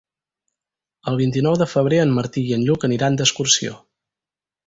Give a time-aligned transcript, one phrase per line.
[1.11, 3.77] El vint-i-nou de febrer en Martí i en Lluc aniran d'excursió.